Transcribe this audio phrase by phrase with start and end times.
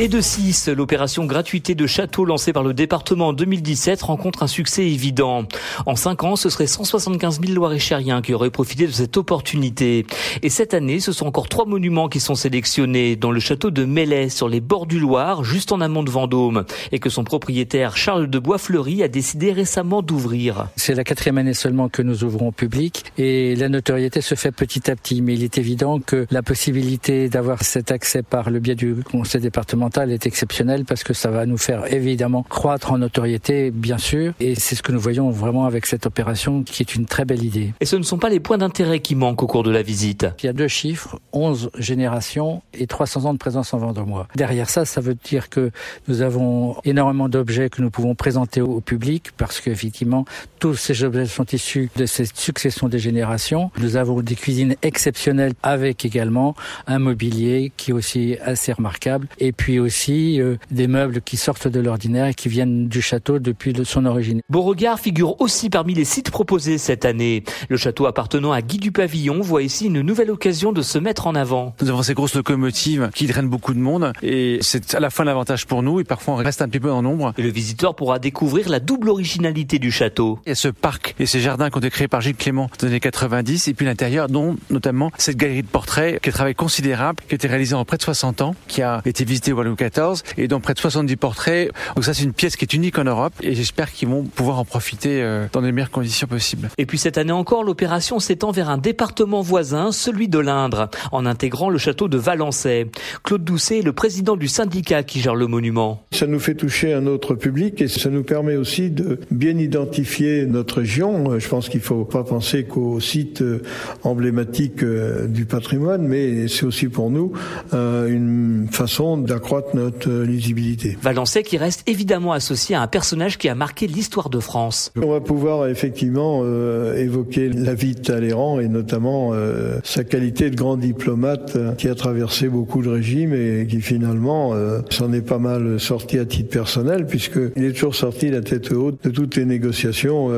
[0.00, 4.48] Et de 6, l'opération gratuité de château lancée par le département en 2017 rencontre un
[4.48, 5.44] succès évident.
[5.86, 10.04] En 5 ans, ce serait 175 000 Loir-et-Chériens qui auraient profité de cette opportunité.
[10.42, 13.84] Et cette année, ce sont encore trois monuments qui sont sélectionnés, dans le château de
[13.84, 17.96] Mellet, sur les bords du Loir, juste en amont de Vendôme, et que son propriétaire
[17.96, 20.70] Charles de Boisfleury a décidé récemment d'ouvrir.
[20.74, 24.50] C'est la quatrième année seulement que nous ouvrons au public, et la notoriété se fait
[24.50, 28.58] petit à petit, mais il est évident que la possibilité d'avoir cet accès par le
[28.58, 32.98] biais du conseil départemental est exceptionnel parce que ça va nous faire évidemment croître en
[32.98, 34.32] notoriété, bien sûr.
[34.40, 37.44] Et c'est ce que nous voyons vraiment avec cette opération qui est une très belle
[37.44, 37.72] idée.
[37.80, 40.26] Et ce ne sont pas les points d'intérêt qui manquent au cours de la visite.
[40.42, 44.28] Il y a deux chiffres, 11 générations et 300 ans de présence en Vendômois.
[44.36, 45.70] Derrière ça, ça veut dire que
[46.08, 50.24] nous avons énormément d'objets que nous pouvons présenter au public parce qu'effectivement,
[50.58, 53.70] tous ces objets sont issus de cette succession des générations.
[53.78, 56.54] Nous avons des cuisines exceptionnelles avec également
[56.86, 59.28] un mobilier qui est aussi assez remarquable.
[59.38, 63.38] Et puis aussi euh, des meubles qui sortent de l'ordinaire et qui viennent du château
[63.38, 64.40] depuis son origine.
[64.48, 67.44] Beauregard figure aussi parmi les sites proposés cette année.
[67.68, 71.26] Le château appartenant à Guy du Pavillon voit ici une nouvelle occasion de se mettre
[71.26, 71.74] en avant.
[71.80, 75.24] Nous avons ces grosses locomotives qui drainent beaucoup de monde et c'est à la fois
[75.24, 77.32] l'avantage pour nous et parfois on reste un petit peu en nombre.
[77.38, 80.38] Et le visiteur pourra découvrir la double originalité du château.
[80.46, 82.70] Il y a ce parc et ces jardins qui ont été créés par Gilles Clément
[82.78, 86.32] dans les années 90 et puis l'intérieur dont notamment cette galerie de portraits qui est
[86.32, 89.24] un travail considérable qui a été réalisé en près de 60 ans, qui a été
[89.24, 91.70] visité au Louis XIV et dont près de 70 portraits.
[91.94, 94.58] Donc ça c'est une pièce qui est unique en Europe et j'espère qu'ils vont pouvoir
[94.58, 96.70] en profiter euh, dans les meilleures conditions possibles.
[96.78, 101.26] Et puis cette année encore, l'opération s'étend vers un département voisin, celui de l'Indre, en
[101.26, 102.86] intégrant le château de Valençay.
[103.22, 106.02] Claude Doucet est le président du syndicat qui gère le monument.
[106.12, 110.46] Ça nous fait toucher un autre public et ça nous permet aussi de bien identifier
[110.46, 111.38] notre région.
[111.38, 113.62] Je pense qu'il ne faut pas penser qu'au site euh,
[114.02, 117.32] emblématique euh, du patrimoine, mais c'est aussi pour nous
[117.72, 120.96] une façon d'accroître notre lisibilité.
[121.00, 124.92] Valençay qui reste évidemment associé à un personnage qui a marqué l'histoire de France.
[125.00, 130.50] On va pouvoir effectivement euh, évoquer la vie de Talleyrand et notamment euh, sa qualité
[130.50, 135.22] de grand diplomate qui a traversé beaucoup de régimes et qui finalement euh, s'en est
[135.22, 139.36] pas mal sorti à titre personnel puisqu'il est toujours sorti la tête haute de toutes
[139.36, 140.30] les négociations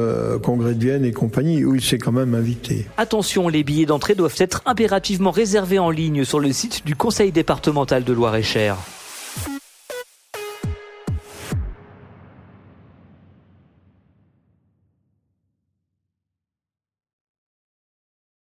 [0.43, 2.87] Congrès de Vienne et compagnie où il s'est quand même invité.
[2.97, 7.33] Attention, les billets d'entrée doivent être impérativement réservés en ligne sur le site du Conseil
[7.33, 8.77] départemental de Loire-et-Cher.